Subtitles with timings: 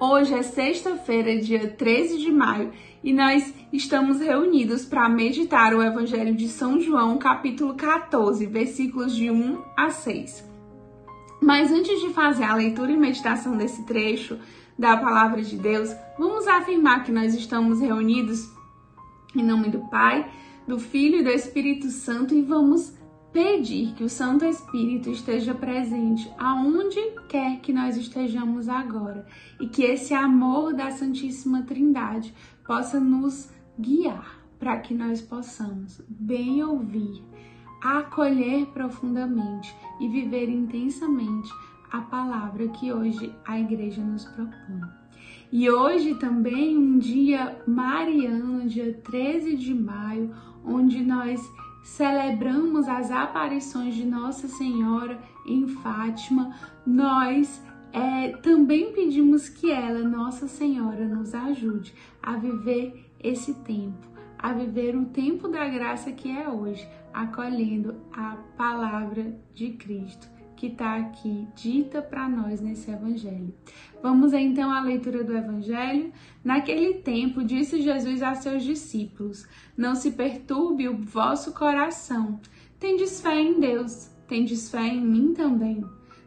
[0.00, 2.72] Hoje é sexta-feira, dia 13 de maio,
[3.02, 9.30] e nós estamos reunidos para meditar o Evangelho de São João, capítulo 14, versículos de
[9.30, 10.44] 1 a 6.
[11.40, 14.36] Mas antes de fazer a leitura e meditação desse trecho
[14.76, 18.50] da palavra de Deus, vamos afirmar que nós estamos reunidos
[19.34, 20.28] em nome do Pai,
[20.66, 22.92] do Filho e do Espírito Santo e vamos
[23.34, 29.26] pedir que o Santo Espírito esteja presente aonde quer que nós estejamos agora
[29.60, 32.32] e que esse amor da Santíssima Trindade
[32.64, 37.24] possa nos guiar para que nós possamos bem ouvir,
[37.82, 41.50] acolher profundamente e viver intensamente
[41.90, 44.80] a palavra que hoje a igreja nos propõe.
[45.50, 50.32] E hoje também um dia mariano, dia 13 de maio,
[50.64, 51.40] onde nós
[51.84, 60.48] celebramos as aparições de Nossa Senhora em Fátima, nós é, também pedimos que ela, Nossa
[60.48, 66.48] Senhora, nos ajude a viver esse tempo, a viver o tempo da graça que é
[66.48, 70.33] hoje, acolhendo a palavra de Cristo
[70.64, 73.52] que está aqui dita para nós nesse evangelho.
[74.02, 76.10] Vamos então à leitura do evangelho.
[76.42, 82.40] Naquele tempo, disse Jesus a seus discípulos: Não se perturbe o vosso coração.
[82.80, 85.84] Tendes fé em Deus, tendes fé em mim também.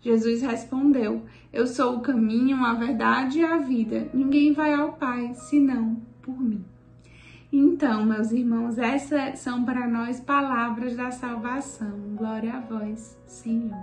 [0.00, 4.08] Jesus respondeu: Eu sou o caminho, a verdade e a vida.
[4.14, 6.64] Ninguém vai ao Pai senão por mim.
[7.52, 12.14] Então, meus irmãos, essas são para nós palavras da salvação.
[12.14, 13.76] Glória a vós, Senhor.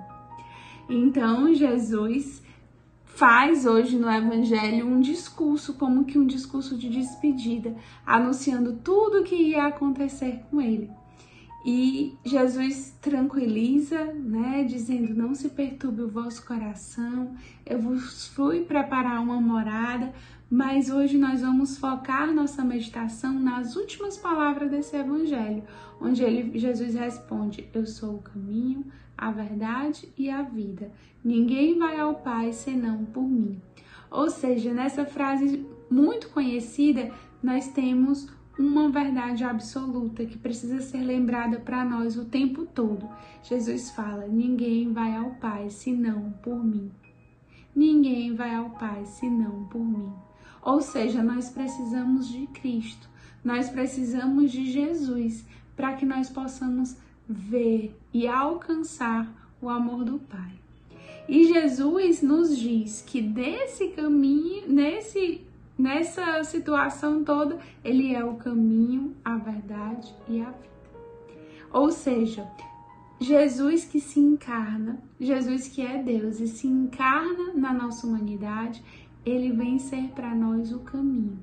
[0.90, 2.42] Então, Jesus
[3.04, 9.24] faz hoje no Evangelho um discurso, como que um discurso de despedida, anunciando tudo o
[9.24, 10.90] que ia acontecer com ele.
[11.70, 17.36] E Jesus tranquiliza, né, dizendo: Não se perturbe o vosso coração,
[17.66, 20.14] eu vos fui preparar uma morada,
[20.50, 25.62] mas hoje nós vamos focar nossa meditação nas últimas palavras desse evangelho,
[26.00, 28.86] onde ele, Jesus responde: Eu sou o caminho,
[29.18, 30.90] a verdade e a vida.
[31.22, 33.62] Ninguém vai ao Pai senão por mim.
[34.10, 37.12] Ou seja, nessa frase muito conhecida,
[37.44, 43.08] nós temos uma verdade absoluta que precisa ser lembrada para nós o tempo todo.
[43.44, 46.92] Jesus fala: ninguém vai ao Pai senão por mim.
[47.76, 50.12] Ninguém vai ao Pai senão por mim.
[50.62, 53.08] Ou seja, nós precisamos de Cristo,
[53.44, 55.46] nós precisamos de Jesus
[55.76, 56.98] para que nós possamos
[57.30, 59.32] ver e alcançar
[59.62, 60.54] o amor do Pai.
[61.30, 65.42] E Jesus nos diz que desse caminho, nesse
[65.78, 70.68] nessa situação toda, ele é o caminho, a verdade e a vida.
[71.72, 72.48] Ou seja,
[73.20, 78.84] Jesus que se encarna, Jesus que é Deus e se encarna na nossa humanidade,
[79.26, 81.40] ele vem ser para nós o caminho.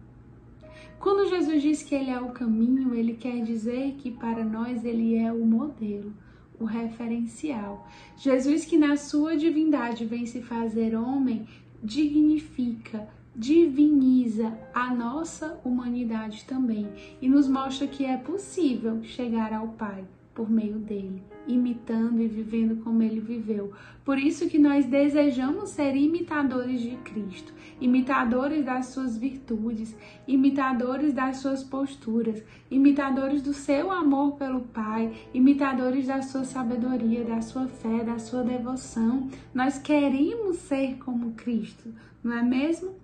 [0.99, 5.17] Quando Jesus diz que ele é o caminho, ele quer dizer que para nós ele
[5.17, 6.15] é o modelo,
[6.59, 7.87] o referencial.
[8.17, 11.47] Jesus que na sua divindade vem se fazer homem,
[11.83, 16.89] dignifica, diviniza a nossa humanidade também
[17.21, 22.83] e nos mostra que é possível chegar ao Pai por meio dele, imitando e vivendo
[22.83, 23.73] como ele viveu.
[24.05, 31.37] Por isso que nós desejamos ser imitadores de Cristo, imitadores das suas virtudes, imitadores das
[31.37, 38.03] suas posturas, imitadores do seu amor pelo Pai, imitadores da sua sabedoria, da sua fé,
[38.03, 39.29] da sua devoção.
[39.55, 42.95] Nós queremos ser como Cristo, não é mesmo?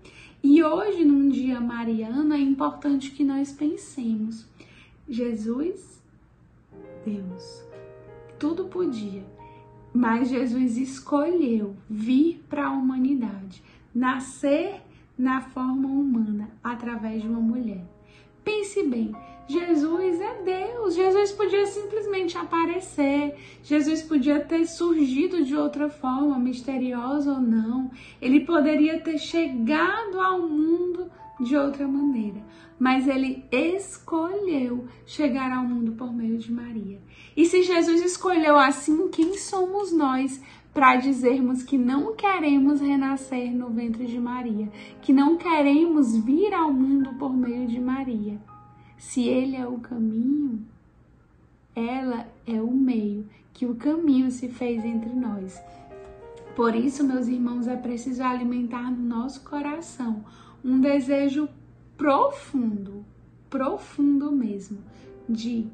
[0.42, 4.46] E hoje, num dia mariano, é importante que nós pensemos:
[5.08, 6.02] Jesus,
[7.04, 7.64] Deus,
[8.38, 9.24] tudo podia,
[9.92, 13.62] mas Jesus escolheu vir para a humanidade,
[13.94, 14.80] nascer
[15.18, 17.84] na forma humana através de uma mulher.
[18.44, 19.14] Pense bem,
[19.50, 20.94] Jesus é Deus.
[20.94, 23.34] Jesus podia simplesmente aparecer.
[23.64, 27.90] Jesus podia ter surgido de outra forma, misteriosa ou não.
[28.22, 31.10] Ele poderia ter chegado ao mundo
[31.40, 32.40] de outra maneira.
[32.78, 37.00] Mas ele escolheu chegar ao mundo por meio de Maria.
[37.36, 40.40] E se Jesus escolheu assim, quem somos nós
[40.72, 44.70] para dizermos que não queremos renascer no ventre de Maria,
[45.02, 48.40] que não queremos vir ao mundo por meio de Maria.
[48.96, 50.64] Se ele é o caminho,
[51.74, 55.60] ela é o meio, que o caminho se fez entre nós.
[56.54, 60.24] Por isso, meus irmãos, é preciso alimentar no nosso coração
[60.64, 61.48] um desejo
[61.96, 63.04] profundo,
[63.48, 64.78] profundo mesmo,
[65.28, 65.66] de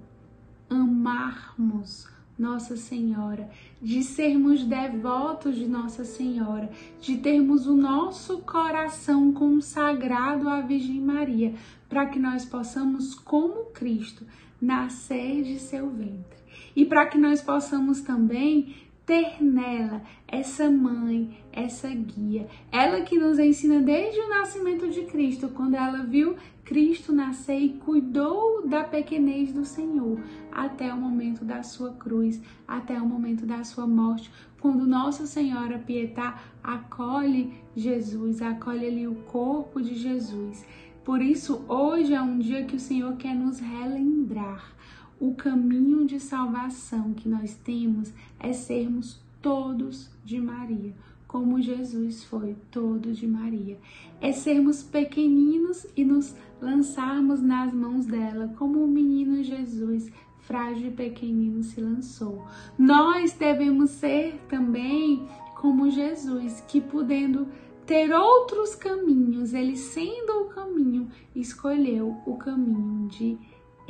[0.71, 3.49] amarmos nossa Senhora,
[3.81, 11.55] de sermos devotos de Nossa Senhora, de termos o nosso coração consagrado à Virgem Maria,
[11.89, 14.25] para que nós possamos, como Cristo,
[14.61, 16.37] nascer de seu ventre.
[16.75, 18.75] E para que nós possamos também
[19.07, 22.49] ter nela essa mãe, essa guia.
[22.73, 27.69] Ela que nos ensina desde o nascimento de Cristo, quando ela viu Cristo nascer e
[27.75, 30.21] cuidou da pequenez do Senhor
[30.51, 34.31] até o momento da sua cruz, até o momento da sua morte,
[34.61, 40.67] quando Nossa Senhora Pietá acolhe Jesus, acolhe ali o corpo de Jesus.
[41.05, 44.76] Por isso, hoje é um dia que o Senhor quer nos relembrar
[45.19, 50.93] o caminho de salvação que nós temos é sermos todos de Maria,
[51.27, 53.79] como Jesus foi todo de Maria.
[54.21, 60.11] É sermos pequeninos e nos lançarmos nas mãos dela, como o menino Jesus,
[60.41, 62.47] frágil e pequenino, se lançou.
[62.79, 65.27] Nós devemos ser também
[65.61, 67.47] como Jesus, que podendo
[67.87, 73.39] ter outros caminhos, ele sendo o caminho, escolheu o caminho de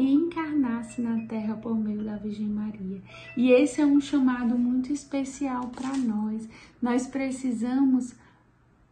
[0.02, 3.00] encarnasse na Terra por meio da Virgem Maria.
[3.36, 6.48] E esse é um chamado muito especial para nós.
[6.80, 8.14] Nós precisamos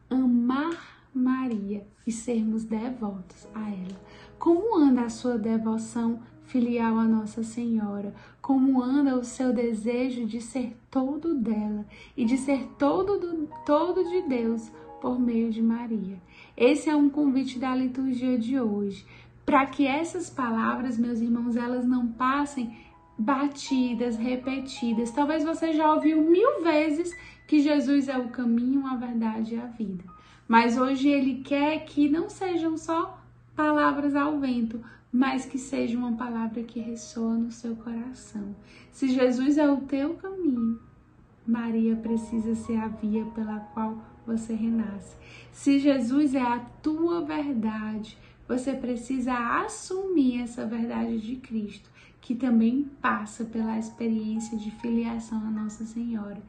[0.08, 4.00] amar Maria e sermos devotos a ela.
[4.38, 8.14] Como anda a sua devoção filial a Nossa Senhora?
[8.42, 11.86] Como anda o seu desejo de ser todo dela
[12.16, 16.20] e de ser todo, do, todo de Deus por meio de Maria?
[16.56, 19.06] Esse é um convite da liturgia de hoje
[19.44, 22.76] para que essas palavras, meus irmãos, elas não passem
[23.18, 25.10] batidas, repetidas.
[25.10, 27.14] Talvez você já ouviu mil vezes
[27.46, 30.04] que Jesus é o caminho, a verdade e a vida.
[30.48, 33.22] Mas hoje ele quer que não sejam só
[33.54, 34.82] palavras ao vento,
[35.12, 38.54] mas que seja uma palavra que ressoa no seu coração.
[38.90, 40.80] Se Jesus é o teu caminho,
[41.46, 45.16] Maria precisa ser a via pela qual você renasce.
[45.52, 49.32] Se Jesus é a tua verdade, você precisa
[49.62, 56.42] assumir essa verdade de Cristo, que também passa pela experiência de filiação a Nossa Senhora.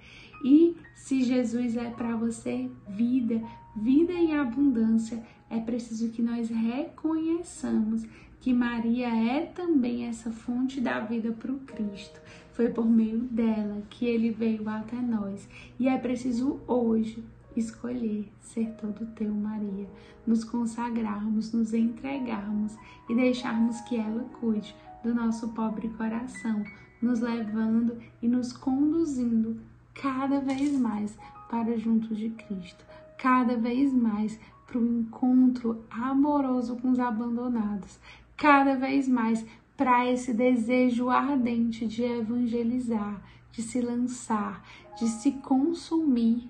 [0.44, 3.42] E se Jesus é para você vida,
[3.76, 8.06] vida em abundância, é preciso que nós reconheçamos
[8.40, 12.22] que Maria é também essa fonte da vida para o Cristo.
[12.54, 15.48] Foi por meio dela que ele veio até nós.
[15.80, 17.24] E é preciso hoje
[17.56, 19.88] escolher ser todo teu, Maria,
[20.26, 22.76] nos consagrarmos, nos entregarmos
[23.10, 26.64] e deixarmos que ela cuide do nosso pobre coração,
[27.02, 29.60] nos levando e nos conduzindo
[29.94, 31.18] cada vez mais
[31.50, 32.84] para junto de Cristo,
[33.18, 38.00] cada vez mais para o encontro amoroso com os abandonados,
[38.36, 39.46] cada vez mais
[39.78, 44.64] para esse desejo ardente de evangelizar, de se lançar,
[44.98, 46.50] de se consumir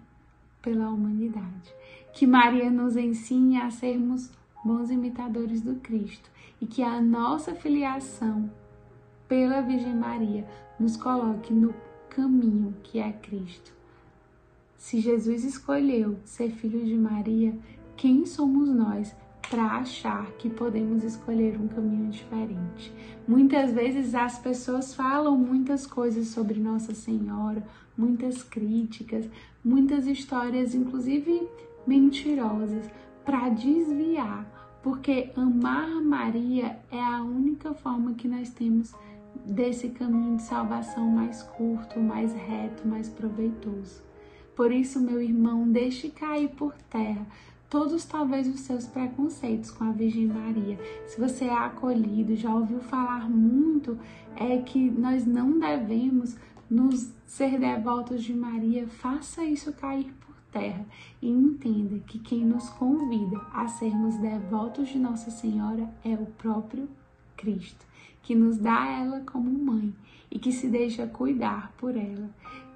[0.66, 1.72] pela humanidade.
[2.12, 4.32] Que Maria nos ensine a sermos
[4.64, 6.28] bons imitadores do Cristo
[6.60, 8.50] e que a nossa filiação
[9.28, 10.44] pela Virgem Maria
[10.80, 11.74] nos coloque no
[12.10, 13.74] caminho que é Cristo.
[14.76, 17.56] Se Jesus escolheu ser filho de Maria,
[17.96, 19.16] quem somos nós
[19.50, 22.92] para achar que podemos escolher um caminho diferente?
[23.28, 27.64] Muitas vezes as pessoas falam muitas coisas sobre Nossa Senhora,
[27.98, 29.30] muitas críticas,
[29.66, 31.50] muitas histórias, inclusive
[31.88, 32.86] mentirosas,
[33.26, 34.46] para desviar,
[34.84, 38.94] porque amar Maria é a única forma que nós temos
[39.44, 44.04] desse caminho de salvação mais curto, mais reto, mais proveitoso.
[44.56, 47.26] Por isso, meu irmão, deixe cair por terra
[47.70, 50.80] todos talvez os seus preconceitos com a Virgem Maria.
[51.08, 54.00] Se você é acolhido, já ouviu falar muito,
[54.36, 56.38] é que nós não devemos
[56.70, 60.86] nos ser devotos de Maria, faça isso cair por terra
[61.22, 66.90] e entenda que quem nos convida a sermos devotos de Nossa Senhora é o próprio
[67.36, 67.86] Cristo,
[68.22, 69.94] que nos dá ela como mãe
[70.32, 72.30] e que se deixa cuidar por ela.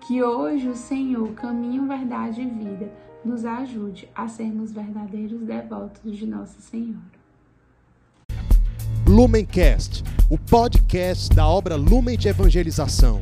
[0.08, 2.91] Que hoje o Senhor, caminho, verdade e vida,
[3.24, 7.19] nos ajude a sermos verdadeiros devotos de Nossa Senhora.
[9.05, 13.22] Lumencast, o podcast da obra Lumen de Evangelização.